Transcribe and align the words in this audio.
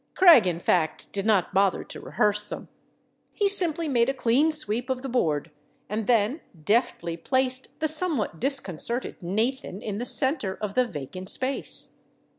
Craig, 0.15 0.47
in 0.47 0.59
fact, 0.59 1.11
did 1.13 1.27
not 1.27 1.53
bother 1.53 1.83
to 1.83 1.99
rehearse 1.99 2.43
them. 2.43 2.69
He 3.33 3.47
simply 3.47 3.87
made 3.87 4.09
a 4.09 4.15
clean 4.15 4.49
sweep 4.51 4.89
of 4.89 5.03
the 5.03 5.07
board, 5.09 5.51
and 5.87 6.07
then 6.07 6.41
deftly 6.65 7.15
placed 7.15 7.79
the 7.79 7.87
somewhat 7.87 8.39
disconcerted 8.39 9.17
Nathan 9.21 9.79
in 9.79 9.99
the 9.99 10.05
center 10.05 10.57
of 10.59 10.73
the 10.73 10.87
vacant 10.87 11.29
space. 11.29 11.89